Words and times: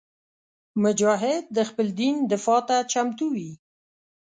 مجاهد 0.83 1.43
د 1.57 1.57
خپل 1.69 1.87
دین 1.99 2.15
دفاع 2.31 2.61
ته 2.69 2.77
چمتو 2.91 3.25
وي. 3.35 3.51